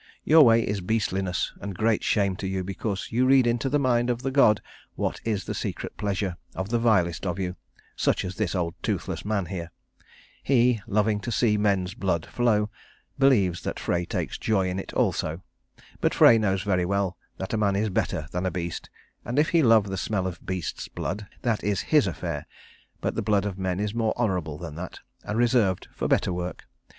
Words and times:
Your 0.23 0.43
way 0.43 0.63
is 0.63 0.81
beastliness 0.81 1.53
and 1.61 1.77
great 1.77 2.03
shame 2.03 2.35
to 2.37 2.47
you 2.47 2.63
because 2.63 3.11
you 3.11 3.27
read 3.27 3.45
into 3.45 3.69
the 3.69 3.77
mind 3.77 4.09
of 4.09 4.23
the 4.23 4.31
God 4.31 4.59
what 4.95 5.21
is 5.23 5.43
the 5.45 5.53
secret 5.53 5.95
pleasure 5.95 6.37
of 6.55 6.69
the 6.69 6.79
vilest 6.79 7.23
of 7.27 7.37
you, 7.37 7.55
such 7.95 8.25
as 8.25 8.33
this 8.35 8.55
old 8.55 8.73
toothless 8.81 9.23
man 9.23 9.45
here. 9.45 9.69
He, 10.41 10.81
loving 10.87 11.19
to 11.19 11.31
see 11.31 11.55
men's 11.55 11.93
blood 11.93 12.25
flow, 12.25 12.71
believes 13.19 13.61
that 13.61 13.79
Frey 13.79 14.05
takes 14.05 14.39
joy 14.39 14.69
in 14.69 14.79
it 14.79 14.91
also. 14.93 15.43
But 15.99 16.15
Frey 16.15 16.39
knows 16.39 16.63
very 16.63 16.83
well 16.83 17.15
that 17.37 17.53
a 17.53 17.57
man 17.57 17.75
is 17.75 17.89
better 17.89 18.25
than 18.31 18.47
a 18.47 18.49
beast, 18.49 18.89
and 19.23 19.37
if 19.37 19.49
he 19.49 19.61
love 19.61 19.87
the 19.87 19.97
smell 19.97 20.25
of 20.25 20.43
beasts' 20.43 20.87
blood, 20.87 21.27
that 21.43 21.63
is 21.63 21.81
his 21.81 22.07
affair, 22.07 22.47
but 23.01 23.13
the 23.13 23.21
blood 23.21 23.45
of 23.45 23.59
men 23.59 23.79
is 23.79 23.93
more 23.93 24.15
honourable 24.17 24.57
than 24.57 24.73
that, 24.77 24.97
and 25.25 25.37
reserved 25.37 25.89
for 25.93 26.07
better 26.07 26.33
work. 26.33 26.63